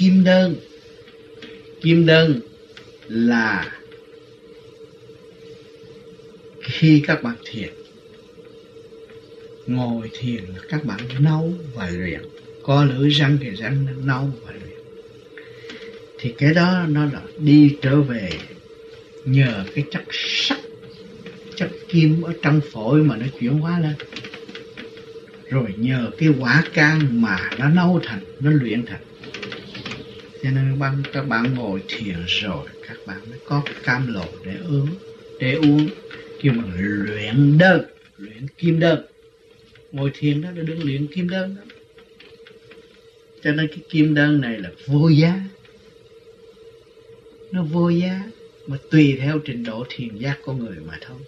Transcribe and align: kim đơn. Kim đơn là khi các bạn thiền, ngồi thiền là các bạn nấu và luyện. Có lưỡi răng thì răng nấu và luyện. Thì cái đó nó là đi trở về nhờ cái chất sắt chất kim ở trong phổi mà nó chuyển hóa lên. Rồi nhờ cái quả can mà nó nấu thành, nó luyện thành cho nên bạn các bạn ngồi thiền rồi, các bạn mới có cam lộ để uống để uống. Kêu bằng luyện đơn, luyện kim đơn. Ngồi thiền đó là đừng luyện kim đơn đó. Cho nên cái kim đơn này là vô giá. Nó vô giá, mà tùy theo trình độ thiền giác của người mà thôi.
kim 0.00 0.24
đơn. 0.24 0.56
Kim 1.82 2.06
đơn 2.06 2.40
là 3.08 3.72
khi 6.62 7.02
các 7.06 7.22
bạn 7.22 7.36
thiền, 7.44 7.68
ngồi 9.66 10.10
thiền 10.12 10.44
là 10.44 10.60
các 10.68 10.84
bạn 10.84 11.00
nấu 11.18 11.54
và 11.74 11.90
luyện. 11.90 12.20
Có 12.62 12.84
lưỡi 12.84 13.08
răng 13.10 13.38
thì 13.40 13.50
răng 13.50 13.86
nấu 14.06 14.30
và 14.44 14.52
luyện. 14.52 14.78
Thì 16.18 16.34
cái 16.38 16.54
đó 16.54 16.84
nó 16.88 17.04
là 17.04 17.22
đi 17.38 17.76
trở 17.82 18.00
về 18.00 18.30
nhờ 19.24 19.64
cái 19.74 19.84
chất 19.90 20.02
sắt 20.12 20.58
chất 21.56 21.70
kim 21.88 22.22
ở 22.22 22.32
trong 22.42 22.60
phổi 22.72 23.02
mà 23.02 23.16
nó 23.16 23.26
chuyển 23.40 23.52
hóa 23.52 23.80
lên. 23.80 23.94
Rồi 25.50 25.74
nhờ 25.76 26.10
cái 26.18 26.28
quả 26.38 26.64
can 26.74 27.22
mà 27.22 27.50
nó 27.58 27.68
nấu 27.68 28.00
thành, 28.04 28.20
nó 28.40 28.50
luyện 28.50 28.86
thành 28.86 29.00
cho 30.42 30.50
nên 30.50 30.78
bạn 30.78 31.02
các 31.12 31.22
bạn 31.22 31.54
ngồi 31.54 31.82
thiền 31.88 32.16
rồi, 32.26 32.66
các 32.88 32.96
bạn 33.06 33.20
mới 33.30 33.38
có 33.44 33.62
cam 33.84 34.14
lộ 34.14 34.24
để 34.44 34.56
uống 34.68 34.88
để 35.40 35.54
uống. 35.54 35.88
Kêu 36.40 36.52
bằng 36.52 36.72
luyện 37.06 37.58
đơn, 37.58 37.84
luyện 38.16 38.46
kim 38.58 38.80
đơn. 38.80 39.06
Ngồi 39.92 40.10
thiền 40.14 40.42
đó 40.42 40.50
là 40.50 40.62
đừng 40.62 40.84
luyện 40.84 41.06
kim 41.06 41.28
đơn 41.28 41.56
đó. 41.56 41.62
Cho 43.42 43.52
nên 43.52 43.68
cái 43.68 43.78
kim 43.88 44.14
đơn 44.14 44.40
này 44.40 44.58
là 44.58 44.70
vô 44.86 45.08
giá. 45.08 45.40
Nó 47.52 47.62
vô 47.62 47.88
giá, 47.88 48.22
mà 48.66 48.76
tùy 48.90 49.16
theo 49.20 49.38
trình 49.38 49.64
độ 49.64 49.86
thiền 49.88 50.16
giác 50.16 50.38
của 50.44 50.52
người 50.52 50.76
mà 50.86 50.98
thôi. 51.00 51.18